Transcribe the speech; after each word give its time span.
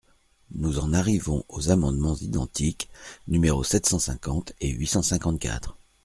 Nous 0.55 0.79
en 0.79 0.93
arrivons 0.93 1.45
aux 1.47 1.69
amendements 1.69 2.15
identiques, 2.15 2.89
numéros 3.27 3.63
sept 3.63 3.85
cent 3.85 3.99
cinquante 3.99 4.51
et 4.59 4.69
huit 4.71 4.87
cent 4.87 5.03
cinquante-quatre. 5.03 5.77